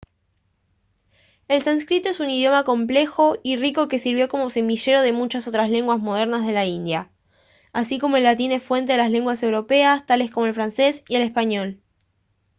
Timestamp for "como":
4.29-4.49, 7.99-8.17, 10.31-10.47